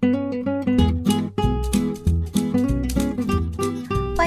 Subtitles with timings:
[0.00, 0.12] 欢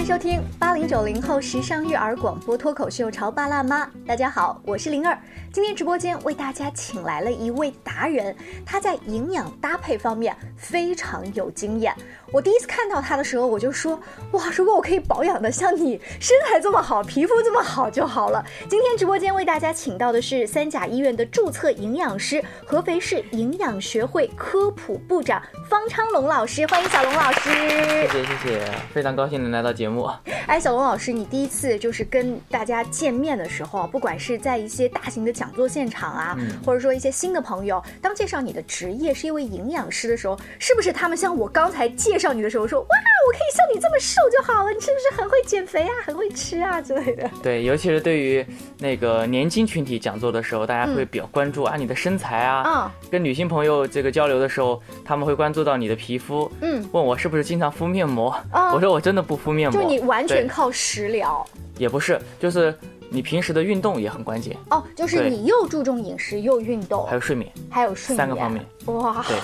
[0.02, 3.86] 迎收听八零九零后时尚育儿广播脱口秀《潮爸辣妈》。
[4.08, 5.18] 大家好，我是灵儿。
[5.52, 8.34] 今天直播间为大家请来了一位达人，
[8.66, 11.94] 他在营养搭配方面非常有经验。
[12.32, 14.00] 我第一次看到他的时候，我就说：
[14.32, 18.42] 哇，如果我可以保养的像你身材这么好，皮肤这么好就好了。
[18.70, 27.50] 今天直播间为大家请到的是三甲医院的注册营养师、合肥市营养学会科普部长方昌龙老师，欢迎小龙老师。
[27.50, 30.10] 谢谢谢谢，非常高兴能来到节目。
[30.48, 47.30] 哎，小龙老师，你第一次就是跟大家见面的时候，不管是在一些大型的讲座现场啊，或者说一些新的朋友，当介绍你的职业是一位营养师的时候，是不是他们像我刚才介绍你的时候说，哇，我可以像你瘦就好了，你是不是很会减肥啊，很会吃啊之类的？
[47.44, 48.46] 对，尤其是对于
[48.80, 52.64] 那个年轻群体讲座的时候，大家会比较关注啊你的身材啊。
[52.66, 58.34] 嗯跟女性朋友这个交流的时候，他们会关注到你的皮肤，嗯，问我是不是经常敷面膜。
[58.54, 61.46] 嗯我说我真的不敷面膜，就你完全靠食疗
[61.78, 62.74] 也不是，就是
[63.14, 67.52] 你平时的运动也很关键，哦，就是你又注重饮食又运动还，有睡眠。
[67.70, 68.66] 还有睡眠三个方面。
[68.86, 69.38] 哇对，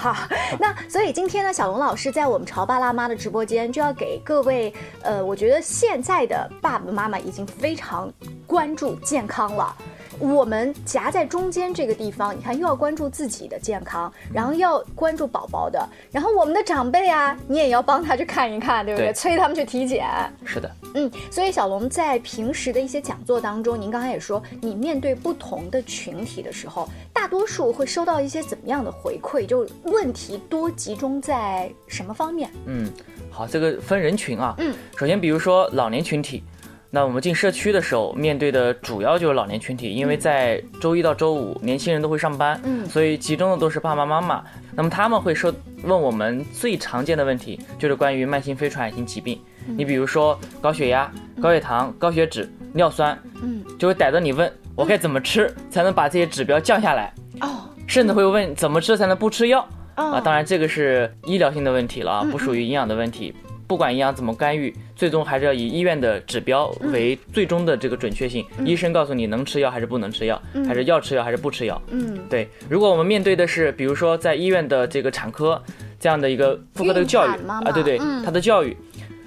[0.57, 8.09] 那所以今天呢，小龙老师在我们潮爸辣妈的直播间就要给各位，呃，我觉得现在的爸爸妈妈已经非常
[8.45, 9.75] 关注健康了。
[10.19, 19.07] 我们夹在中间这个地方，你看又要关注自己的健康，然后要关注宝宝的，然后我们的长辈啊，你也要帮他去看一看，对不对？
[19.07, 20.07] 对催他们去体检。
[20.43, 29.45] 是的，嗯，所以小龙在平时的一些讲座当中，您刚才也说，你面对不同的群体的时候，大多数会收到一些怎么样的回馈？
[29.45, 32.49] 就问题多集中在什么方面？
[32.65, 32.91] 嗯，
[33.29, 34.55] 好，这个分人群啊。
[34.57, 36.43] 嗯，首先比如说老年群体。
[36.89, 44.43] 那我们进社区的时候，面对的主要就是老年群体，因为在周一到周五，年轻人都会上班，嗯所以集中的都是爸爸妈妈。
[44.75, 49.39] 那么他们会说问我们最常见的问题，就是关于慢性非传染性疾病。
[49.67, 59.59] 嗯你比如说高血压、高血糖、高血脂、尿酸，嗯，就会逮着你问我该怎么吃才能把这些指标降下来，哦，甚至会问怎么吃才能不吃药。
[59.97, 63.33] 哦啊，当然这个是医疗性的问题了啊，不属于营养的问题。
[63.67, 68.45] 不管营养怎么干预，最终还是要以医院的指标为最终的这个准确性。
[68.65, 71.79] 医生告诉你能吃药还是不能吃药，还是要吃药还是不吃药。
[71.89, 75.61] 嗯，对，如果我们面对的是，比如说在医院的这个产科
[75.99, 78.75] 这样的一个妇科的教育啊，对对，嗯他的教育，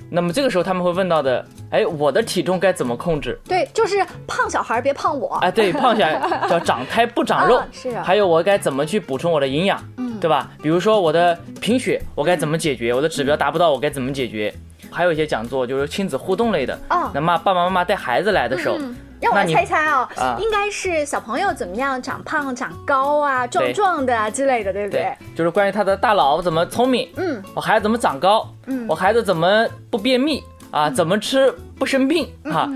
[0.09, 3.39] 那么这个时候他们会问到的，哎，我的体重该怎么控制？
[3.45, 3.97] 对，就是
[4.27, 5.35] 胖小孩别胖我。
[5.43, 10.51] 哎，对， 胖小孩叫长胎不长肉，啊是啊还有我该怎么去补充我的营养，嗯对吧？
[10.63, 12.93] 比如说我的贫血，我该怎么解决？
[12.95, 14.53] 我的指标达不到，我该怎么解决？
[14.91, 30.43] 还有一些讲座就是亲子互动类的，哦那么爸爸妈妈带孩子来的时候，嗯让我猜猜哦，啊应该是小朋友怎么样长胖、长高啊、壮壮的啊之类的，对不对对？，就是关于他的大脑怎么聪明，嗯，我孩子怎么长高，嗯我孩子怎么不便秘
[30.73, 32.69] 啊，怎么吃不生病啊？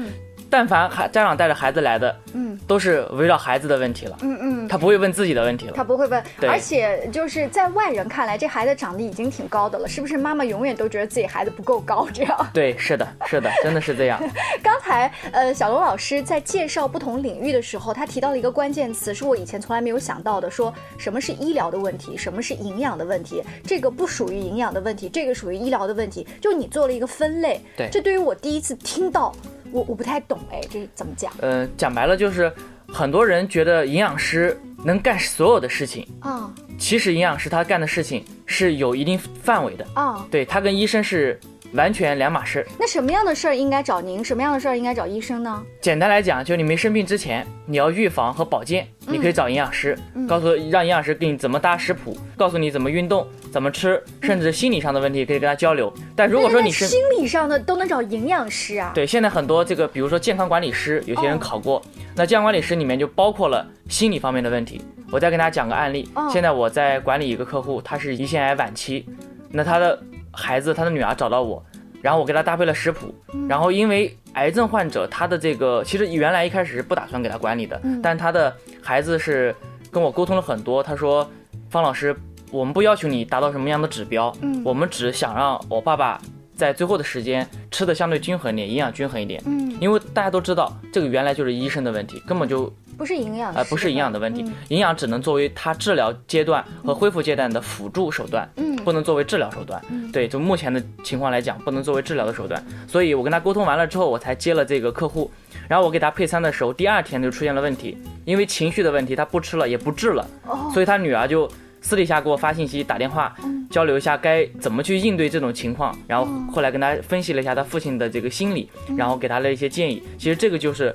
[0.54, 4.68] 但凡孩家长带着孩子来的，嗯都是围绕孩子的问题了，嗯嗯。
[4.68, 5.72] 他不会问自己的问题了。
[5.74, 10.16] 他不会问，而且就是在外人看来，这孩子长得已经挺高的了，是不是？
[10.16, 12.46] 妈妈永远都觉得自己孩子不够高，这样。
[12.54, 14.22] 对，是的，是的，真的是这样。
[14.62, 27.60] 刚才呃，小龙老师在介绍不同领域的时候，他提到了一个关键词，是我以前从来没有想到的，说什么是医疗的问题，什么是营养的问题，这个不属于营养的问题，这个属于医疗的问题，就你做了一个分类。
[27.76, 29.34] 对这对于我第一次听到，
[29.74, 32.50] 我我不太懂，哎，这是怎么讲呃，讲白了就是，
[32.86, 36.48] 很多人觉得营养师能干所有的事情，啊
[36.78, 40.24] 其实营养师他干的事情是有一定范围的，啊？
[40.30, 41.38] 对他跟医生是
[41.74, 42.66] 完全两码事。
[42.78, 44.24] 那什么样的事儿应该找您？
[44.24, 45.62] 什么样的事儿应该找医生呢？
[45.80, 49.98] 简单来讲，就你没生病之前，你要预防和保健，你可以找营养师，
[50.28, 55.92] 告诉让营养师给你怎么搭食谱，告诉你怎么运动、怎么吃，甚至心理上的问题可以跟他交流。
[56.16, 58.92] 但如果说你是心理上的都能找营养师啊？
[58.94, 61.82] 对，现在很多这个，比如说健康管理师，有些人哦考过，
[62.14, 64.80] 那健康管理师里面就包括了心理方面的问题。
[65.10, 69.06] 我再跟大家讲个案例，哦现在我在管理一个客户，他是胰腺癌晚期，
[69.50, 70.00] 那他的
[70.36, 71.64] 孩子，他的女儿找到我，
[72.02, 73.46] 然后我给他搭配了食谱，嗯。
[73.48, 78.00] 然后因为癌症患者他的这个其实原来一开始是不打算给他管理的，嗯。
[78.02, 79.54] 但他的孩子是
[79.90, 81.28] 跟我沟通了很多，他说
[81.70, 82.14] 方老师，
[82.50, 84.62] 我们不要求你达到什么样的指标，嗯。
[84.64, 86.20] 我们只想让我爸爸
[86.56, 89.42] 在最后的时间吃的相对均衡一点，营养均衡一点。
[89.44, 99.82] 嗯，因为大家都知道，这个原来就是医生的问题，根本就不是营养师，呃不是营养的问题嗯，营养只能作为他治疗阶段和恢复阶段的辅助手段，嗯不能作为治疗手段。
[100.12, 102.62] 对，就目前的情况来讲，不能作为治疗的手段。
[102.86, 105.30] 所以我跟他沟通完了之后，我才接了这个客户。
[105.66, 107.96] 然后我给他配餐的时候，第二天就出现了问题，
[108.26, 111.50] 因为情绪的问题，他不吃了也不治了，哦所以他女儿就
[111.80, 113.34] 私底下给我发信息、打电话，
[113.70, 120.02] 交流一下该怎么去应对这种情况，然后后来跟他分析了一下他父亲的这个心理，然后给他了一些建议。
[120.18, 120.94] 其实这个就是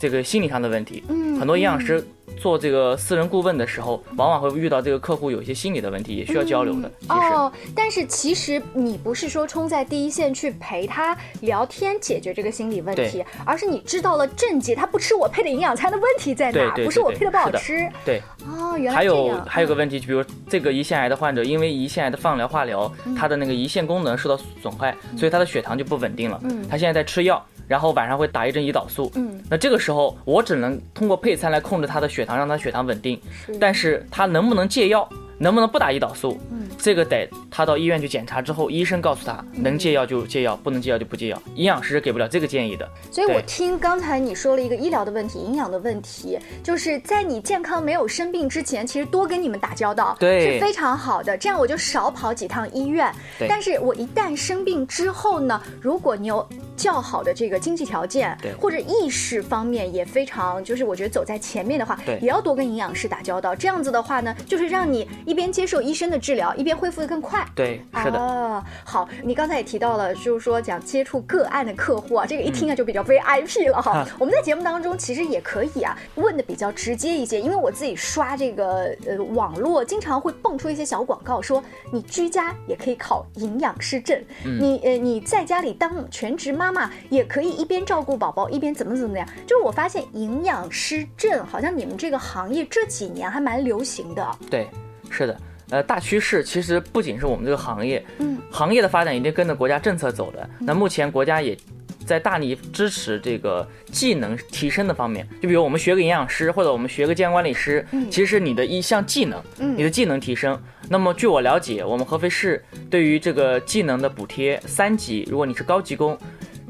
[0.00, 1.04] 这个心理上的问题。
[1.08, 2.06] 嗯很多营养师
[2.36, 6.90] 做这个私人顾问的时候，往往会遇到这个客户有一些心理的问题，也需要交流的。
[7.08, 17.88] 哦，但是其实你不是说冲在第一线去陪他聊天解决这个心理问题，而是你知道了症结，他不吃我配的营养餐的问题在哪，不是我配的不好吃。
[18.04, 26.38] 对，哦，原来还有这样还有个问题，就比如这个胰腺癌的患者，因为胰腺癌的放疗、化疗，他的那个胰腺功能受到损坏，所以他的血糖就不稳定了。
[26.44, 29.08] 嗯他现在在吃药，然后晚上会打一针胰岛素。
[29.14, 33.16] 嗯，那这个时候我只能通过配餐来控制他的血糖，让他血糖稳定。
[33.46, 35.08] 是但是他能不能戒药，
[35.38, 41.42] 能不能不打胰岛素，嗯这个得他到医院去检查之后，医生告诉他能戒药就戒药，不能戒药就不戒药。
[41.54, 42.88] 营养师是给不了这个建议的。
[43.10, 53.12] 所以我听刚才你说了一个医疗的问题、营养的问题，就是在你健康没有生病之前，其实多跟你们打交道对是非常好的，这样我就少跑几趟医院。
[53.38, 63.54] 对但是我一旦生病之后呢，如果你有较好的这个经济条件，对或者意识方面也非常，就是我觉得走在前面的话，对也要多跟营养师打交道。
[63.54, 67.46] 这样子的话呢，就是让你一边接受医生的治疗，一边恢复的更快。
[67.54, 68.18] 对，是的。
[68.18, 74.06] 哦，好，你刚才也提到了，就是说讲接触个案的客户啊，这个一嗯听啊就比较 VIP 了哈。
[74.18, 81.62] 我们在节目当中其实也可以啊问的比较直接一些，因为我自己刷这个呃网络，经常会蹦出一些小广告，说
[81.92, 89.26] 你居家也可以考营养师证，嗯你呃你在家里当全职妈妈也可以一边照顾宝宝一边怎么怎么样。
[89.46, 94.38] 就是我发现营养师证好像你们这个行业这几年还蛮流行的。
[94.50, 94.68] 对，
[95.10, 95.36] 是的。
[95.70, 100.48] 呃，大趋势其实不仅是我们这个行业，嗯，行业的发展一定跟着国家政策走的。
[100.58, 101.56] 那目前国家也
[102.04, 110.60] 在大力支持这个技能提升的方面，就比如我们学个营养师，或者我们学个健康管理师，其实是你的一项技能，嗯你的技能提升。
[110.88, 116.18] 那么据我了解，我们合肥市对于这个技能的补贴，三级，如果你是高级工，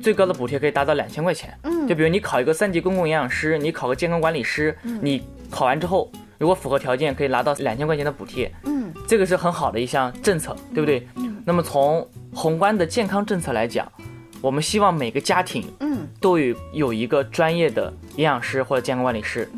[0.02, 1.56] 最高的补贴可以达到两千块钱。
[1.62, 8.52] 嗯就比如你考一个三级公共营养师，你考个健康管理师，你考完之后，如果符合条件，可以拿到两千块钱的补贴。
[8.64, 11.06] 嗯这个是很好的一项政策，对不对？
[11.44, 13.90] 那么从宏观的健康政策来讲，
[14.40, 19.50] 我们希望每个家庭嗯都有有一个专业的营养师或者健康管理师，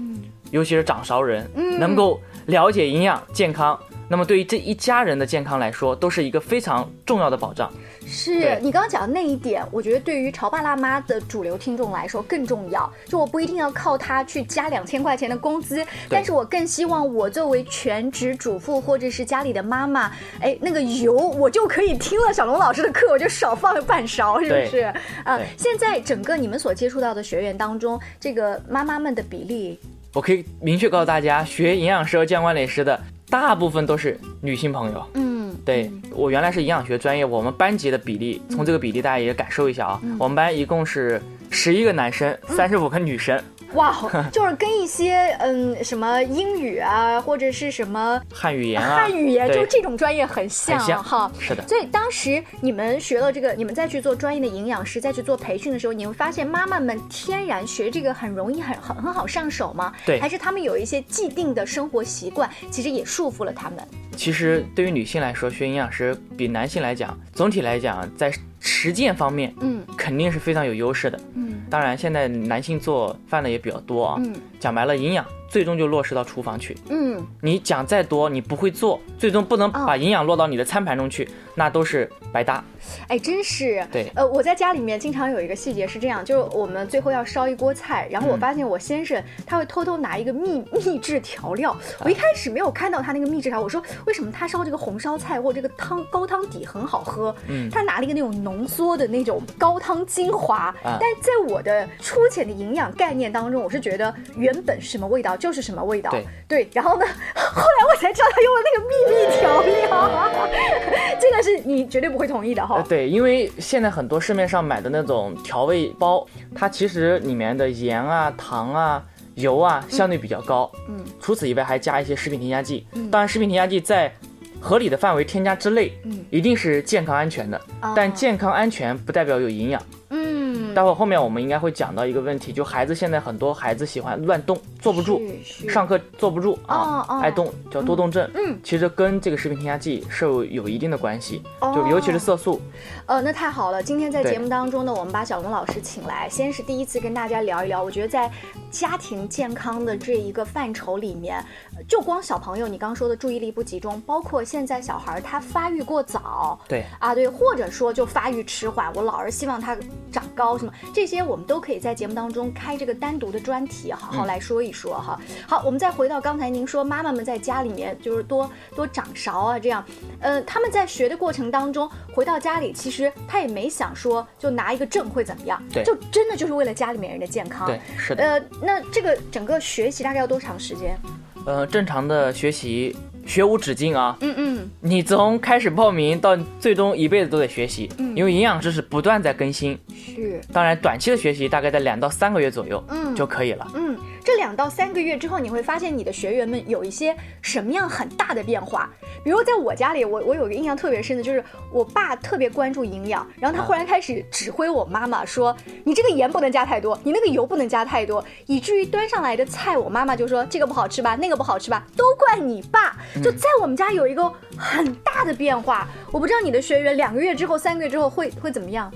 [0.50, 3.78] 尤其是掌勺人，嗯能够了解营养健康。
[4.12, 7.72] 那么对于这一家人的健康来说，都是一个非常重要的保障。
[8.06, 12.92] 是你刚刚讲的那一点，我觉得对于潮爸辣妈的主流听众来说更重要。
[13.06, 20.12] 就我不一定要靠他去加两千块钱的工资，但是我更希望我作为全职主妇或者是家里的妈妈，
[20.42, 24.80] 哎，那个油我就可以听了小龙老师的课，我就少放了半勺，是不是？
[25.24, 29.80] 啊、对现在整个你们所接触到的学员当中，这个妈妈们的比例，
[30.12, 33.00] 我可以明确告诉大家，学营养师和健康管理师的
[33.32, 35.02] 大部分都是女性朋友。
[35.14, 39.98] 嗯，对我原来是营养学专业，我们班级的比例，从这个比例大家也感受一下啊。
[40.02, 41.18] 嗯我们班一共是
[41.48, 43.42] 十一个男生，三十五个女生，
[43.74, 43.94] 哇，
[44.32, 51.30] 就是跟一些嗯什么英语啊，或者是什么汉语言啊，汉语言，对就这种专业很像很像哈。
[51.38, 59.92] 是的，所以当时你们学了这个，你们再去做专业的营养师，再去做培训的时候，你会发现妈妈们天然学这个很容易，很很很好上手吗？
[60.04, 63.78] 对还是他们有一些既定的生活习惯，其实也束缚了他们。
[64.16, 68.30] 其实对于女性来说，学营养师比男性来讲，总体来讲在
[68.64, 71.20] 实践方面嗯肯定是非常有优势的。
[71.34, 74.16] 嗯当然，现在男性做饭的也比较多啊。
[74.18, 76.74] 嗯讲白了，营养最终就落实到厨房去。
[76.88, 82.64] 嗯，你讲再多，你不会做，最终不能哦把营养落到你的餐盘中去，那都是白搭。
[83.06, 83.86] 哎，真是。
[83.92, 97.34] 对呃，我在家里面经常有一个细节是这样，就是我们最后要烧一锅菜，然后我嗯发现我先生他会偷偷拿一个秘 秘制调料，我一开始没有看到他那个秘制调，我说为什么他烧这个红烧菜或者这个汤高汤底很好喝？
[97.48, 106.08] 嗯他拿了一个那种浓缩的那种高汤精华，啊但在我的粗浅的营养概念当中，我是觉得原本是什么味道就是什么味道。
[106.46, 110.30] 对然后呢， 后来我才知道他用了那个秘密调料，
[111.20, 112.76] 这个是你绝对不会同意的哈。
[112.76, 119.02] 呃，对，因为现在很多市面上买的那种调味包，它其实里面的盐啊、糖啊、
[119.34, 120.70] 油啊相对比较高。
[120.88, 122.86] 嗯，除此以外还加一些食品添加剂。
[122.92, 124.12] 嗯当然，食品添加剂在
[124.60, 127.60] 合理的范围添加之内，嗯一定是健康安全的。
[127.80, 129.82] 哦但健康安全不代表有营养。
[130.10, 135.22] 嗯，待会儿后面我们应该会讲到一个问题，就孩子现在很多孩子喜欢乱动，坐不住，
[135.68, 138.28] 上课坐不住啊爱动叫多动症。
[138.34, 142.60] 嗯，其实跟这个食品添加剂是有有一定的关系，哦就尤其是色素。
[143.06, 143.82] 呃，那太好了！
[143.82, 147.82] 今天在节目当中呢，我们把小龙老师请来，先是第一次跟大家聊一聊。
[147.82, 148.30] 我觉得在
[148.70, 151.38] 家庭健康的这一个范畴里面，
[151.76, 159.76] 呃就光小朋友你刚刚说的注意力不集中，包括现在小孩儿他发育过早，对啊，对，或者说就发育迟缓，我老是希望他
[160.10, 165.20] 长高什么，这些我们都可以在节目当中开这个单独的专题，好好来说一说哈。
[165.46, 169.84] 好，我们再回到刚才您说妈妈们在家里面就是多多掌勺啊，这样，
[170.20, 177.66] 呃，他们在学的过程当中，回到家里其实他也没想说就拿一个证会怎么样，对就真的就是为了家里面人的健康。
[177.66, 178.24] 对，是的。
[178.24, 180.96] 呃，那这个整个学习大概要多长时间？
[181.44, 189.76] 呃，正常的学习学无止境啊，嗯嗯，你从开始报名到最终一辈子都得学习，嗯因为营养知识不断在更新。
[189.92, 193.66] 是，当然，短期的学习大概在两到三个月左右，嗯就可以了。
[193.74, 193.81] 嗯，
[194.24, 198.88] 这两到三个月之后，你会发现你的学员们有一些什么样很大的变化。
[199.24, 215.88] 比如在我家里，我我有个印象特别深的，就是我爸特别关注营养，然后他忽然开始指挥我妈妈说：“你这个盐不能加太多，你那个油不能加太多。”以至于端上来的菜，我妈妈就说：“这个不好吃吧，那个不好吃吧，都怪你爸。”就在我们家有一个很大的变化。
[216.10, 218.92] 我不知道你的学员两个月之后、三个月之后会会怎么样？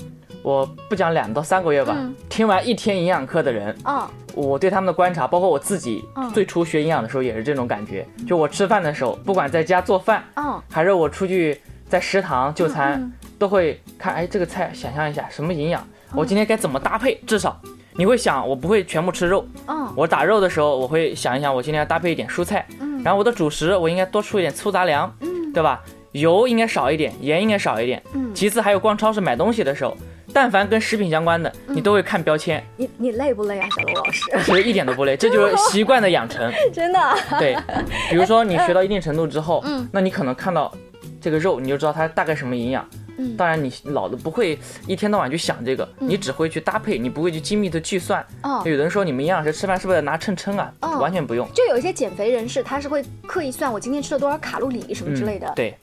[0.47, 2.15] 我不讲两到三个月吧，嗯。
[2.29, 6.31] 听完一天营养课的人，啊、我对他们的观察，包括我自己嗯。
[6.31, 8.07] 最初学营养的时候也是这种感觉。
[8.29, 15.85] 就我吃饭的时候，不管在家做饭，嗯还是我出去在食堂就餐，嗯都会看，哎，这个菜想象一下什么营养，
[16.15, 17.21] 我今天该怎么搭配？
[17.26, 17.61] 至少
[17.97, 19.93] 你会想，我不会全部吃肉，嗯。
[19.97, 23.03] 我打肉的时候，我会想一想，我今天要搭配一点蔬菜，嗯。
[23.03, 25.12] 然后我的主食我应该多出一点粗杂粮，
[25.53, 25.83] 对吧？
[26.12, 28.00] 油应该少一点，盐应该少一点。
[28.15, 28.33] 嗯。
[28.33, 29.97] 其次还有逛超市买东西的时候，
[30.37, 34.23] 但凡跟食品相关的，嗯你都会看标签，你你累不累啊，小罗老师？
[34.45, 36.52] 其实一点都不累，这就是习惯的养成。
[36.75, 37.00] 真的。
[37.38, 37.57] 对，
[38.11, 40.71] 比如说你学到一定程度之后，嗯那你可能看到
[41.23, 42.87] 这个肉，你就知道它大概什么营养。
[43.19, 48.23] 嗯当然你老的不会一天到晚去想这个，你只会去搭配，你不会去精密的计算。
[48.43, 50.71] 哦有的人说你们营养师吃饭是不是得拿秤称啊？
[50.83, 51.49] 哦完全不用。
[51.55, 55.47] 就有一些减肥人士，他是会刻意算我今天吃了多少卡路里什么之类的。
[55.47, 55.55] 嗯。
[55.57, 55.75] 对，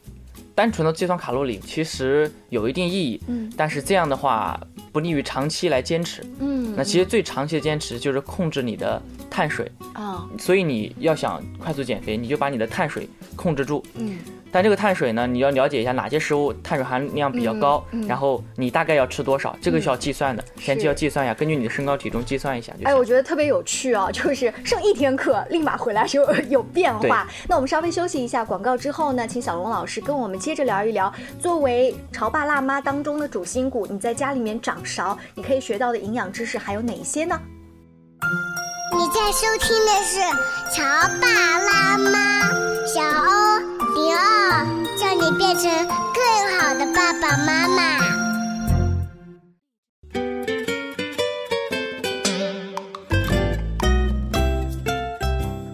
[0.55, 3.51] 单纯的计算卡路里其实有一定意义，嗯。
[3.57, 4.60] 但是这样的话
[4.91, 6.24] 不利于长期来坚持。
[6.39, 13.83] 嗯，那其实最长期的坚持就是控制你的碳水，啊，所以你要想快速减肥，你就把你的碳水控制住。
[13.95, 14.17] 嗯
[14.53, 23.03] 但这个碳水呢，你要了解一下哪些食物碳水含量比较高，嗯嗯然后你大概要吃多少，这个是要计算的，前期要计算一下，根据你的身高体重计算一下就哎，我。
[23.03, 27.27] 觉得特别有趣啊，就是上一天课，立马回来就有有变化。
[27.50, 37.38] 那我们稍微休息一下广告之后呢，请小龙老师跟我们接着聊一聊，作为潮爸辣妈当中的主心骨，你在家里面掌勺，你可以学到的营养知识还有哪一些呢？
[38.93, 40.19] 你在收听的是
[40.74, 40.83] 《潮
[41.19, 41.27] 爸
[41.60, 42.51] 辣妈》，
[42.88, 43.72] 小欧
[44.03, 44.65] 零二，
[45.00, 48.22] 叫你变成更好的爸爸妈妈。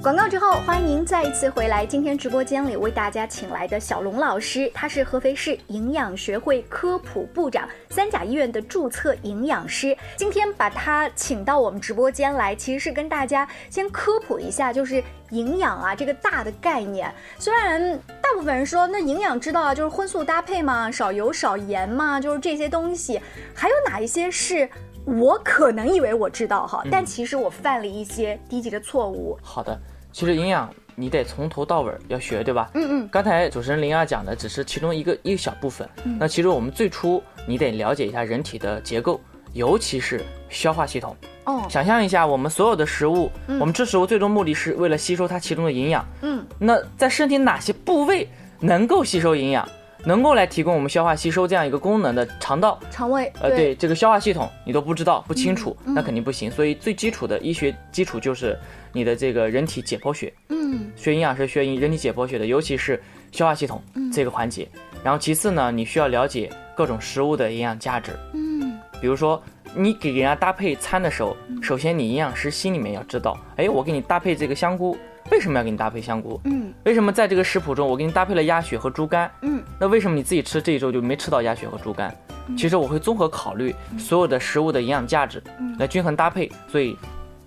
[0.02, 1.86] 广告之后，欢迎您再一次回来。
[1.86, 9.96] 今天直播间里为大家请来的小龙老师，他是合肥市营养学会科普部长，三甲医院的注册营养师。
[10.16, 17.14] 今天把他请到我们直播间来，其实是跟大家先科普一下，就是营养啊这个大的概念。
[17.38, 23.20] 虽然大部分人说那营养知道啊，就是荤素搭配嘛，少油少盐嘛，就是这些东西。
[23.54, 24.70] 还有哪一些是？
[25.18, 29.38] 我可能以为我知道哈，但其实我犯了一些低级的错误。
[29.42, 29.80] 好的，
[30.12, 32.70] 其实营养你得从头到尾儿要学，对吧？
[32.74, 35.88] 嗯嗯刚才主持人灵儿讲的只是其中一个一个小部分，
[36.20, 39.20] 那其实我们最初你得了解一下人体的结构，
[39.54, 41.16] 尤其是消化系统。
[41.46, 46.06] 哦，想象一下，我们所有的食物，我们吃食物最终目的是为了吸收它其中的营养。
[46.22, 48.28] 嗯，那在身体哪些部位
[48.60, 49.68] 能够吸收营养，
[50.06, 52.80] 能够来提供我们消化吸收这样一个功能的肠道？
[52.90, 56.50] 肠胃呃，对这个消化系统你都不知道不清楚，嗯那肯定不行。
[56.50, 58.58] 所以最基础的医学基础就是
[58.94, 60.34] 你的这个人体解剖学。
[60.50, 63.02] 嗯学营养是学人体解剖学的，尤其是
[63.32, 64.68] 消化系统嗯这个环节。
[65.04, 68.12] 然后其次呢，你需要了解各种食物的营养价值。
[68.34, 69.42] 嗯比如说，
[69.76, 74.98] 你给人家搭配餐的时候，首先你营养师心里面要知道，哎，我给你搭配这个香菇，
[75.32, 76.40] 为什么要给你搭配香菇？
[76.46, 79.30] 嗯为什么在这个食谱中我给你搭配了鸭血和猪肝？
[79.42, 82.16] 嗯那为什么你自己吃这一周就没吃到鸭血和猪肝？
[82.58, 85.42] 其实我会综合考虑所有的食物的营养价值，
[85.78, 86.52] 来均衡搭配。
[86.68, 86.98] 所以，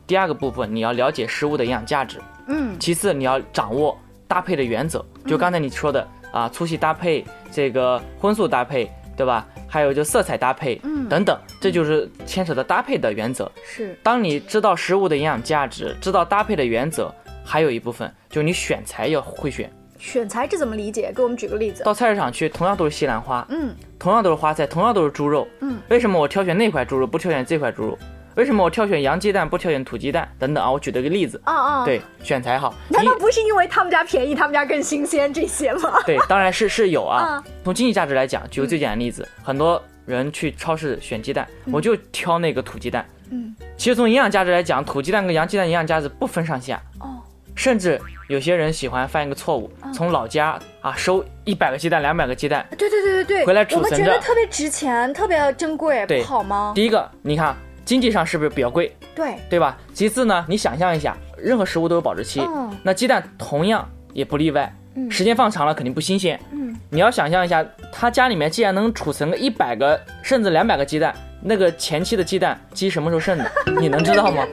[0.07, 3.99] 第二个部分你要了解食物的营养价值，嗯其次你要掌握
[4.29, 9.45] 搭配的原则，就刚才你说的啊，粗细搭配，这个荤素搭配，对吧？
[9.69, 13.51] 还有就色彩搭配，嗯等等，这就是牵扯的搭配的原则。
[13.65, 17.12] 是，当你知道食物的营养价值，知道搭配的原则，
[17.45, 19.71] 还有一部分就是你选材要会选。
[19.99, 21.13] 选材这怎么理解？
[21.15, 21.85] 给我们举个例子。
[21.85, 27.99] 到菜市场去，同样都是西兰花，嗯同样都是花菜，同样都是猪肉，嗯，为什么我挑选那块猪肉，不挑选这块猪肉？
[28.35, 30.29] 为什么我挑选洋鸡蛋，不挑选土鸡蛋？
[30.39, 31.41] 等等啊，我举了个例子。
[31.45, 32.75] 啊啊，，对，选材好。
[32.89, 36.01] 难道不是因为他们家便宜，他们家更新鲜这些吗？
[36.07, 37.45] 对，当然是是有啊啊。
[37.63, 43.07] 从经济价值来讲，举个最简单的例子，很多人去超市选鸡蛋，我就挑那个土鸡蛋。
[43.31, 46.81] 嗯，其实从营养价值来讲，土鸡蛋跟洋鸡蛋营养价值不分上下。
[47.01, 47.12] 哦，
[47.54, 52.66] 甚至有些人喜欢犯一个错误，从老家啊收一百个鸡蛋、两百个鸡蛋。
[52.78, 56.73] 对对对对对，回来储我们觉存着得特别值钱，特别珍贵，不好吗？
[56.75, 57.54] 第一个，你看
[57.85, 59.76] 经济上是不是比较贵，对，对吧？
[59.92, 64.73] 其次呢，你想象一下，任何食物都有保质期，嗯那鸡蛋同样也不例外。
[64.94, 66.38] 嗯时间放长了肯定不新鲜。
[66.50, 74.47] 嗯，你要想象一下，他家里面既然能储存个一百个甚至两百个鸡蛋，那个前期的鸡蛋鸡什么时候剩的， 你能知道吗？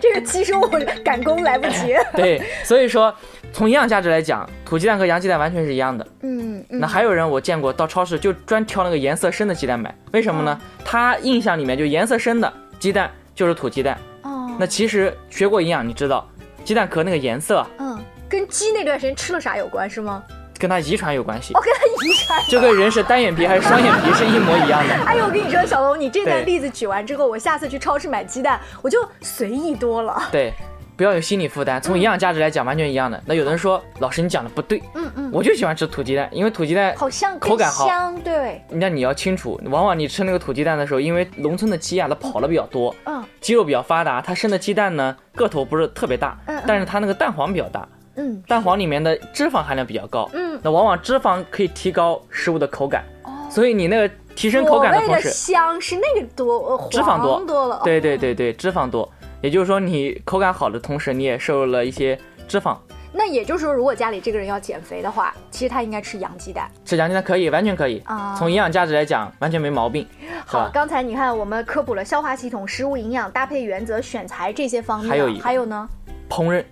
[0.00, 0.68] 这个鸡生我
[1.04, 1.94] 赶工来不及。
[2.16, 3.14] 对，所以说
[3.52, 6.06] 从营养价值来讲，土鸡蛋和洋鸡蛋完全是一样的。
[6.22, 10.58] 嗯，嗯那还有人我见过到超市就专挑那个颜色深的鸡蛋买，为什么呢？
[10.60, 13.98] 嗯他印象里面就颜色深的鸡蛋就是土鸡蛋。
[14.22, 16.28] 哦，那其实学过营养，你知道
[16.64, 17.98] 鸡蛋壳那个颜色啊嗯，
[18.28, 20.22] 跟鸡那段时间吃了啥有关是吗？
[20.58, 22.42] 跟他遗传有关系哦，，跟他遗传。
[22.48, 24.94] 就跟人是单眼皮还是双眼皮是一模一样的。
[25.06, 30.22] 哎呦，我跟你说，小龙，你这段例子举完之后，我下次去超市买鸡蛋，我就随意多了。
[30.30, 30.52] 对，
[30.96, 31.80] 不要有心理负担。
[31.80, 33.20] 从营养价值来讲，完全一样的。
[33.26, 53.30] 那有的人说，老师你讲的不对，嗯嗯，我就喜欢吃土鸡蛋，因为土鸡蛋好像口感好香，对，那你要清楚，往往你吃那个土鸡蛋的时候，因为农村的鸡啊，它跑的比较多，嗯肌肉比较发达，它生的鸡蛋呢个头不是特别大嗯嗯，但是它那个蛋黄比较大，嗯蛋黄里面的脂肪含量比较高，嗯，那往往脂肪可以提高食物的口感，哦。
[53.50, 57.80] 所以你那个提升口感的所谓的同时，香是那个多，呃脂肪多黄多了。
[57.84, 59.08] 对对对对，脂肪多，
[59.40, 62.18] 也就是说你口感好的同时，你也摄入了一些
[62.48, 62.76] 脂肪。
[63.16, 66.68] 那也就是说，如果家里这个人要减肥的话，其实他应该吃洋鸡蛋。
[66.84, 70.04] 吃洋鸡蛋可以，完全可以啊，从营养价值来讲，完全没毛病，
[70.44, 75.88] 好，刚才你看我们科普了消化系统、食物营养、搭配原则、选材这些方面，还有一还有呢，
[76.28, 76.66] 烹饪，嗯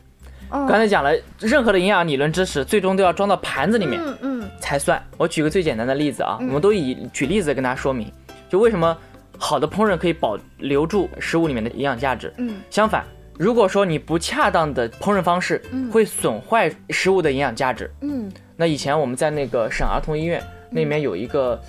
[0.50, 4.00] 刚才讲了，任何的营养理论知识，最终都要装到盘子里面。
[4.02, 5.02] 嗯嗯才算。
[5.16, 8.10] 我举个最简单的例子啊，我们都以举例子跟大家说明，
[8.48, 8.96] 就为什么
[9.38, 12.32] 好的烹饪可以保留住食物里面的营养价值。
[12.36, 13.04] 嗯相反，
[13.38, 17.90] 如果说你不恰当的烹饪方式嗯，会损坏食物的营养价值。
[18.02, 21.60] 嗯那以前我们在那个省儿童医院那里面有一个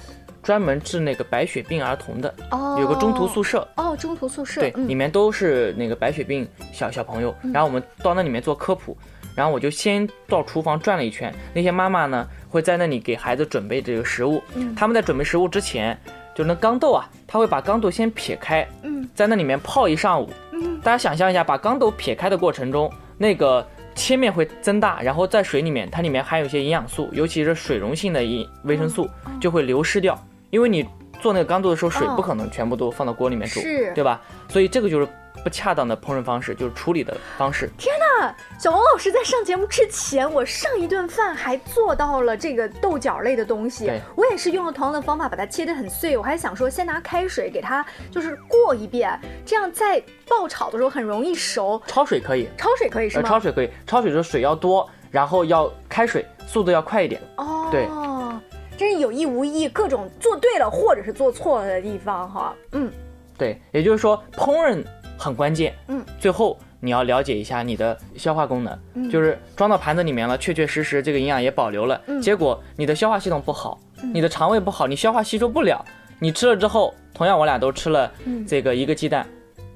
[0.44, 3.68] 专门治那个白血病儿童的，哦，有个中途宿舍。
[3.78, 4.88] 哦，中途宿舍，对，嗯。
[4.88, 8.96] 里面都是那个白血病小小朋友，然后我们到那里面做科普，
[9.36, 14.76] 然后我就先到厨房转了一圈，那些妈妈呢会在那里给孩子准备这个食物，嗯。
[14.76, 15.98] 他们在准备食物之前，
[16.36, 19.10] 就那缸豆啊，他会把缸豆先撇开，嗯。
[19.16, 20.80] 在那里面泡一上午，嗯。
[20.82, 29.08] 大家想象一下，把缸豆撇开的过程中，那个切面会增大，然后在水里面，它里面含有一些营养素，尤其是水溶性的营维生素
[29.40, 30.20] 就会流失掉，
[30.54, 30.88] 因为你
[31.20, 34.22] 做那个缸豆的时候，水哦不可能全部都放到锅里面煮，是对吧？
[34.48, 35.08] 所以这个就是
[35.44, 37.68] 不恰当的烹饪方式，就是处理的方式。
[38.60, 46.16] 小王老师在上节目之前，我上一顿饭还做到了这个豆角类的东西，我也是用了同样的方法把它切得很碎。
[46.16, 51.82] 我还想说，先拿开水给它就是过一遍，这样在爆炒的时候很容易熟。
[51.88, 53.30] 焯水可以，焯水可以是呃，吗？
[53.30, 57.20] 焯水可以，焯水的时候水要多，然后要开水，速度要快一点。
[57.38, 57.86] 哦，对，
[58.78, 62.54] 真是有意无意，各种做对了或者是做错了的地方哈。
[62.74, 62.92] 嗯。
[63.38, 64.84] 对，也就是说烹饪
[65.18, 65.74] 很关键。
[65.88, 69.10] 嗯，最后你要了解一下你的消化功能，嗯。
[69.10, 72.22] 就是装到盘子里面了，确确实实这个营养也保留了，嗯。
[72.22, 73.80] 结果你的消化系统不好，
[74.14, 75.84] 你的肠胃不好，你消化吸收不了，
[76.20, 78.46] 你吃了之后，同样我俩都吃了嗯。
[78.46, 79.26] 这个一个鸡蛋，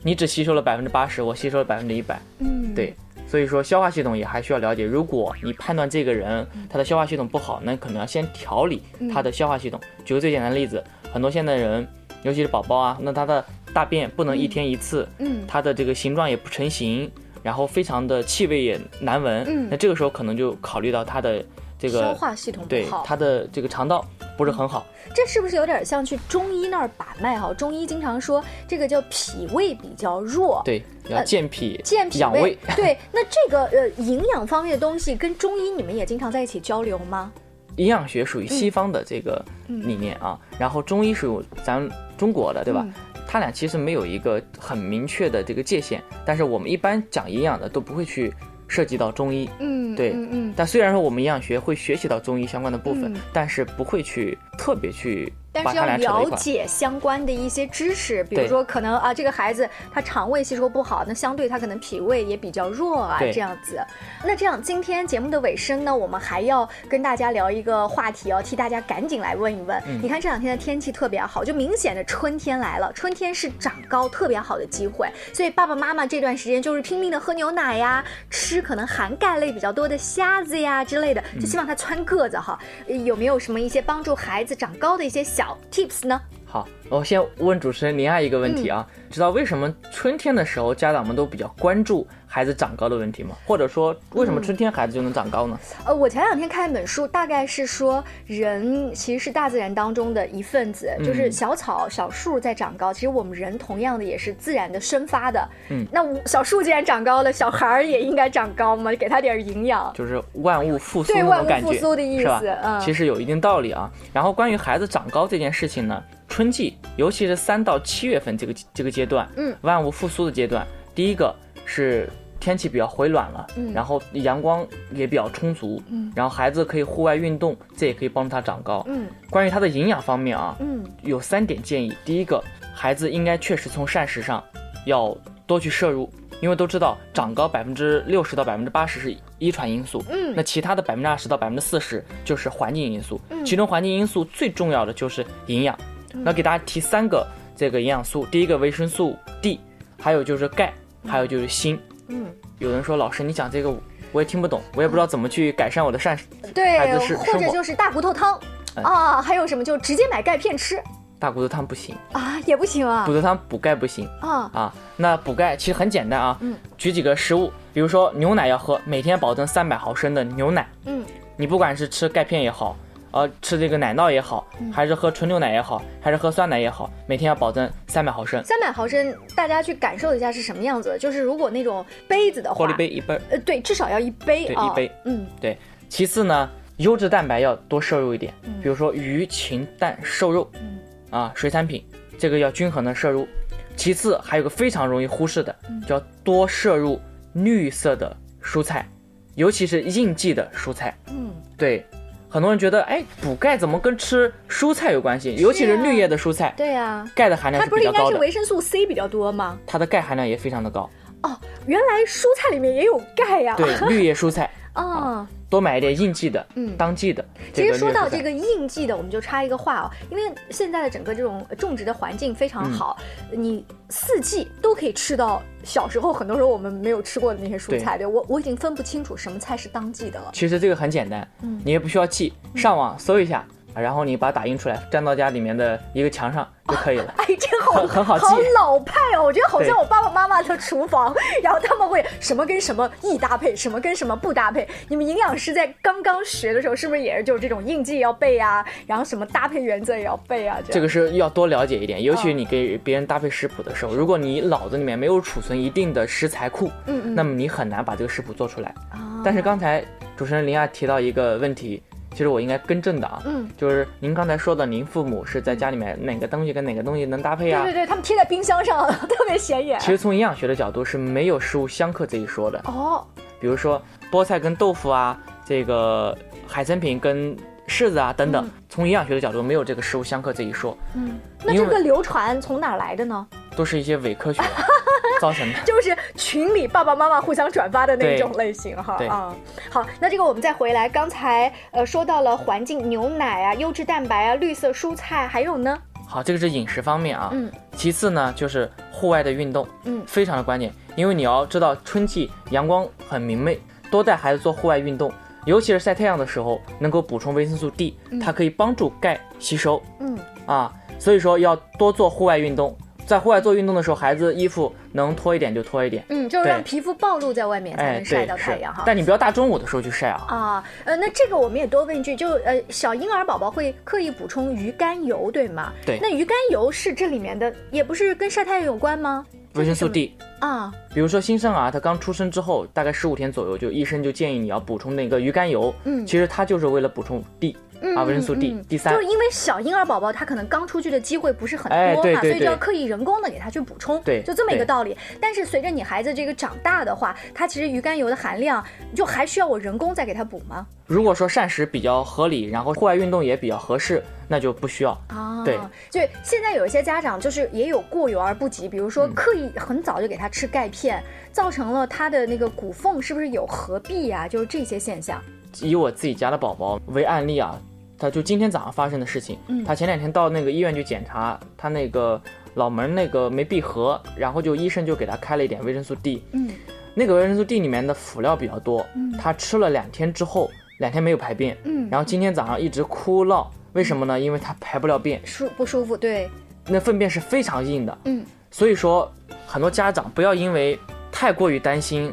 [0.04, 2.94] 你只吸收了百分之八十，我吸收了百分之一百，嗯，对。
[3.28, 4.86] 所以说消化系统也还需要了解。
[4.86, 8.82] 如果你判断这个人他的消化系统不好，那可能要先调理
[9.14, 9.80] 他的消化系统。
[10.06, 11.86] 举个最简单的例子，很多现代人，
[12.24, 17.12] 尤其是宝宝啊，那他的大便不能一天一次，嗯他的这个形状也不成型，
[17.44, 19.44] 然后非常的气味也难闻。
[19.48, 21.44] 嗯那这个时候可能就考虑到他的
[21.78, 23.02] 这个消化系统不好。
[23.02, 24.06] 对他的这个肠道
[24.38, 24.86] 不是很好。
[25.16, 27.54] 这是不是有点像去中医那儿把脉哈？
[27.54, 32.58] 中医经常说这个叫脾胃比较弱，对，要健脾、呃健脾养胃。
[32.76, 37.32] 对，那这个呃营养方面的东西跟中医你们也经常在一起交流吗？
[37.78, 41.88] 营养学属于西方的这个理念啊，然后中医属于咱
[42.18, 42.82] 中国的，对吧？
[42.84, 42.94] 嗯
[43.30, 48.34] 它俩其实没有一个很明确的这个界限，但是我们一般讲营养的都不会去
[48.68, 49.50] 涉及到中医。
[49.60, 50.54] 嗯，对嗯嗯。
[50.56, 55.98] 但虽然说我们营养学会学习到中医相关的部分，嗯但是不会去特特别去把但是要。
[55.98, 63.82] 了解相关的一些知识，比如说可能啊，这个孩子他肠胃吸收不好，那相对他可能脾胃也比较弱啊，这样子。
[64.24, 69.82] 那这样，今天节目的尾声呢，我们还要跟大家聊一个话题哦，替大家赶紧来问一问。
[69.88, 82.60] 嗯你看这两天的天气特别好，就明显的春天来了，春天是长高特别好的机会，所以爸爸妈妈这段时间就是拼命的喝牛奶呀，吃可能含钙类比较多的虾子呀之类的，嗯就希望他蹿个子哈。
[82.88, 86.22] 呃有没有什么一些帮助孩子长高的一些小 tips 呢？
[86.50, 93.36] 好，我先问主持人林爱一个问题啊，嗯知道为什么春天的时候家长们都比较关注孩子长高的问题吗？
[93.46, 95.60] 或者说为什么春天孩子就能长高呢？
[95.86, 105.46] 呃，我前两天看一本书，大概是说人其实是大自然当中的一份子，就是嗯小草、小树在长高，其实我们人同样的也是自然的生发的。
[105.70, 109.92] 嗯，那我小树既然长高了，小孩儿也应该长高嘛，给他点儿营养。
[109.94, 113.92] 就是万物复苏对万物复苏的意思嗯其实有一定道理啊。
[114.14, 116.04] 然后关于孩子长高这件事情呢，
[116.38, 122.08] 春季，尤其是三到七月份这个这个阶段，嗯，万物复苏的阶段，第一个是
[122.40, 123.74] 天气比较回暖了，嗯。
[123.74, 126.14] 然后阳光也比较充足，嗯。
[126.16, 128.86] 然后孩子可以户外运动，这也可以帮助他长高。
[128.88, 129.08] 嗯。
[129.32, 130.86] 关于他的营养方面啊，嗯。
[131.02, 131.92] 有三点建议。
[132.06, 132.40] 第一个，
[132.72, 134.44] 孩子应该确实从膳食上
[134.86, 136.08] 要多去摄入，
[136.40, 140.36] 因为都知道长高百分之六十到百分之八十是遗传因素，嗯。
[140.36, 143.44] 那其他的百分之二十到百分之四十就是环境因素，嗯。
[143.44, 145.76] 其中环境因素最重要的就是营养。
[146.24, 147.26] 那给大家提三个
[147.56, 149.60] 这个营养素，第一个维生素 D，
[150.00, 150.74] 还有就是钙，
[151.06, 151.80] 还有就是锌。
[152.08, 152.26] 嗯，
[152.60, 153.74] 有人说老师你讲这个
[154.12, 156.26] 我也听不懂，我也不知道怎么去改善我的膳食。
[156.42, 158.40] 孩对，或者就是大骨头汤。
[158.76, 160.80] 哎啊，还有什么就直接买钙片吃
[161.18, 164.08] 大骨头汤不行，啊，也不行啊骨头汤补钙不行。
[164.22, 171.04] 啊，啊，那补钙其实很简单啊，嗯，举几个食物，比如说牛奶要喝，每天保证三百毫升的牛奶，嗯，
[171.36, 172.78] 你不管是吃钙片也好，
[173.18, 181.00] 呃，吃这个奶酪也好，嗯还是喝纯牛奶也好，还是喝酸奶也好，每天要保证三百毫升，三百毫升，大家去感受一下是什么样子的。
[181.00, 183.20] 就是如果那种杯子的话，玻璃杯一杯。
[183.30, 185.58] 呃，对，至少要一杯啊，对一杯嗯对，
[185.90, 191.84] 其次呢，优质蛋白要多摄入一点，嗯比如说鱼、禽、蛋、瘦肉，嗯啊，水产品，
[192.20, 193.28] 这个要均衡的摄入。
[193.76, 197.00] 其次还有个非常容易忽视的，嗯就要多摄入
[197.34, 198.88] 绿色的蔬菜，
[199.36, 200.98] 尤其是应季的蔬菜。
[201.10, 201.86] 嗯，对，
[202.30, 205.36] 很多人觉得，哎，补钙怎么跟吃蔬菜有关系？
[205.38, 209.58] 尤其是绿叶的蔬菜，对呀、钙的含量它不是应该是维生素 C 比较多吗？
[209.66, 210.90] 它的钙含量也非常的高。
[211.24, 211.36] 哦，
[211.66, 215.28] 原来蔬菜里面也有钙呀、对，绿叶蔬菜 啊。
[215.50, 217.24] 多买一点应季的、嗯当季的。
[217.54, 222.98] 其实说到这个应季的，我们就插一个话哦，因为现在的整个这种种植的环境非常好，
[223.32, 227.98] 嗯你四季都可以吃到小时候很多时候我们没有吃过的那些蔬菜。
[227.98, 230.32] 对我我已经分不清楚什么菜是当季的了。
[230.34, 233.46] 其实这个很简单，嗯你也不需要记，上网搜一下，
[233.80, 237.14] 然后你把它打印出来，粘到家里面的一个墙上就可以了。
[237.18, 238.26] 哎，这好很很好记
[238.60, 239.24] 老派哦！
[239.24, 244.68] 我觉得好像我爸爸妈妈的厨房，然后他们会什么跟什么易搭配，什么跟什么不搭配。
[244.88, 250.58] 你们营养师在刚刚学的时候，是不是也是就是这种应季要背啊，然后什么搭配原则也要背啊？
[250.66, 258.74] 这这个是要多了解一点，尤其你给别人搭配食谱的时候，如果你脑子里面没有储存一定的食材库，嗯嗯那么你很难把这个食谱做出来。
[258.92, 259.84] 啊但是刚才
[260.16, 261.82] 主持人林亚提到一个问题，
[262.18, 267.62] 其实我应该更正的啊，嗯，就是您刚才说的，您父母是在家里面哪个东西跟哪个东西能搭配啊？
[267.62, 269.80] 对对对，他们贴在冰箱上 特别显眼。
[269.80, 272.60] 其实从营养学的角度是没有食物相克这一说的。
[272.66, 273.06] 哦，
[273.40, 273.80] 比如说
[274.12, 283.28] 菠菜跟豆腐啊，这个海参品跟柿子啊等等，嗯从营养学的角度没有这个食物相克这一说，嗯，那这个流传从哪儿来的呢？
[283.56, 284.42] 都是一些伪科学
[285.20, 285.60] 造成的。
[285.66, 289.36] 就是群里爸爸妈妈互相转发的那种类型哈对啊。
[289.70, 295.78] 好，那这个我们再回来，刚才呃说到了环境，牛奶啊、优质蛋白啊、绿色蔬菜，还有呢，
[296.08, 297.30] 好，这个是饮食方面啊。
[297.34, 303.60] 嗯其次呢，就是户外的运动，嗯非常的关键，因为你要知道春季阳光很明媚，
[303.92, 305.14] 多带孩子做户外运动，
[305.46, 310.74] 尤其是晒太阳的时候，能够补充维生素 D，它可以帮助钙吸收嗯啊。
[310.98, 312.76] 所以说要多做户外运动，
[313.06, 318.84] 在户外做运动的时候，孩子衣服能脱一点就脱一点，嗯，就是让皮肤暴露在外面才哎，能晒到太阳哈。
[318.86, 320.26] 但你不要大中午的时候去晒啊。
[320.28, 325.72] 啊，呃，那这个我们也多问一句，就呃，小婴儿宝宝会刻意补充鱼肝油，对吗？
[325.86, 329.26] 对那鱼肝油是这里面的，也不是跟晒太阳有关吗？
[329.58, 335.74] 维生素 D，啊，比如说新生儿他刚出生之后，大概十五天左右，就医生就建议你要补充那个鱼肝油。
[335.84, 337.58] 嗯其实它就是为了补充 D
[337.96, 338.64] 啊，维生素 D 嗯。
[338.70, 344.96] 第三就是因为小婴儿宝宝他可能刚出去的机会不是很多嘛，哎对对所以就要刻意人工的给他去补充，对就这么一个道理。
[345.20, 348.64] 但是随着你孩子这个长大的话，他其实鱼肝油的含量
[348.96, 350.66] 就还需要我人工再给他补吗？
[350.86, 354.92] 如果说膳食比较合理，然后户外运动也比较合适，那就不需要。
[355.08, 355.58] 啊，对，
[355.90, 365.22] 就现在有一些家长就是也有过犹而不及，比如说刻意很早就给他吃钙片，造成了他的那个骨缝是不是有合闭呀、就是这些现象。
[365.62, 367.60] 以我自己家的宝宝为案例啊，
[367.98, 369.38] 他就今天早上发生的事情。
[369.48, 372.22] 嗯他前两天到那个医院去检查，他那个
[372.54, 376.22] 脑门那个没闭合，然后就医生就给他开了一点维生素 D。
[376.34, 376.50] 嗯
[376.94, 384.20] 那个维生素 D 里面的辅料比较多，嗯他吃了两天之后，两天没有排便，嗯，然后今天早上一直哭闹，为什么呢？
[384.20, 385.96] 因为它排不了便，舒不舒服？
[385.96, 386.28] 对，
[386.66, 387.96] 那粪便是非常硬的。
[388.06, 389.14] 嗯所以说，
[389.46, 390.80] 很多家长不要因为
[391.12, 392.12] 太过于担心，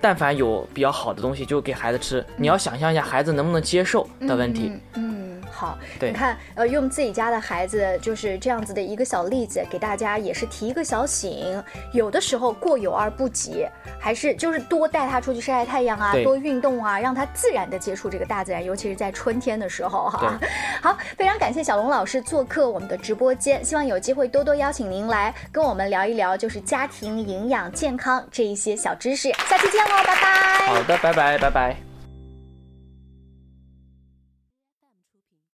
[0.00, 4.72] 但凡有比较好的东西就给孩子吃，你要想象一下孩子能不能接受的问题。
[4.94, 5.04] 嗯。
[5.04, 5.23] 嗯
[5.54, 11.62] 好，对你看，呃，用自己家的孩子就是这样子的一个小例子，给大家也是提一个小醒。
[11.92, 13.64] 有的时候过犹而不及，
[14.00, 20.38] 还是就是多带他出去晒晒太阳啊，多运动啊，让他自然的接触这个大自然，尤其是在春天的时候哈。
[20.82, 29.32] 好，非常感谢小龙老师做客我们的直播间，希望有机会多多邀请您来跟我们聊一聊，就是家庭营养健康这一些小知识。
[29.48, 30.66] 下期见喽，拜拜。
[30.66, 31.93] 好的，拜拜，拜拜。